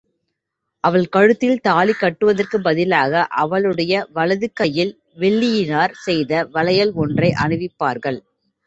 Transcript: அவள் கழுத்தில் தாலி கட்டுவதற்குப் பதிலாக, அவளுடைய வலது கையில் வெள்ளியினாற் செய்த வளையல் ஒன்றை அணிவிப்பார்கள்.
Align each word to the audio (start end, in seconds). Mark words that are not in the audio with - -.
அவள் 0.83 1.05
கழுத்தில் 1.07 1.59
தாலி 1.59 1.93
கட்டுவதற்குப் 1.95 2.63
பதிலாக, 2.63 3.13
அவளுடைய 3.43 3.93
வலது 4.11 4.49
கையில் 4.53 4.93
வெள்ளியினாற் 5.19 5.97
செய்த 6.01 6.33
வளையல் 6.51 6.93
ஒன்றை 7.03 7.31
அணிவிப்பார்கள். 7.43 8.21